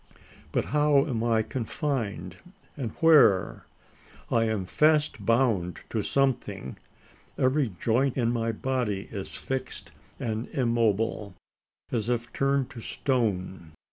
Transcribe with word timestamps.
But 0.51 0.65
how 0.73 1.05
am 1.05 1.23
I 1.23 1.43
confined? 1.43 2.37
and 2.75 2.89
where? 3.01 3.67
I 4.31 4.45
am 4.45 4.65
fast 4.65 5.23
bound 5.23 5.81
to 5.91 6.01
something: 6.01 6.79
every 7.37 7.73
joint 7.79 8.17
in 8.17 8.31
my 8.33 8.51
body 8.51 9.09
is 9.11 9.35
fixed 9.35 9.91
and 10.19 10.47
immobile, 10.47 11.35
as 11.91 12.09
if 12.09 12.33
turned 12.33 12.71
to 12.71 12.81
stone! 12.81 13.73